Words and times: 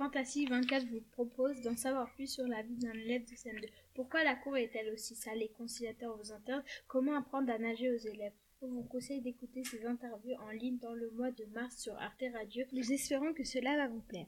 Fantasy 0.00 0.46
24 0.46 0.86
vous 0.86 1.02
propose 1.12 1.60
d'en 1.60 1.76
savoir 1.76 2.10
plus 2.14 2.26
sur 2.26 2.48
la 2.48 2.62
vie 2.62 2.76
d'un 2.76 2.94
élève 2.94 3.26
de 3.26 3.34
CM2. 3.34 3.68
Pourquoi 3.92 4.24
la 4.24 4.34
cour 4.34 4.56
est-elle 4.56 4.94
aussi 4.94 5.14
sale 5.14 5.42
et 5.42 5.50
conciliateur 5.50 6.18
aux 6.18 6.32
internes 6.32 6.64
Comment 6.88 7.18
apprendre 7.18 7.52
à 7.52 7.58
nager 7.58 7.92
aux 7.92 7.98
élèves? 7.98 8.32
On 8.62 8.68
vous 8.68 8.84
conseille 8.84 9.20
d'écouter 9.20 9.62
ces 9.62 9.84
interviews 9.84 10.36
en 10.36 10.52
ligne 10.52 10.78
dans 10.78 10.94
le 10.94 11.10
mois 11.10 11.30
de 11.32 11.44
mars 11.52 11.76
sur 11.76 11.92
Arte 11.98 12.24
Radio. 12.32 12.64
Nous 12.72 12.90
espérons 12.90 13.34
que 13.34 13.44
cela 13.44 13.76
va 13.76 13.88
vous 13.88 14.00
plaire. 14.00 14.24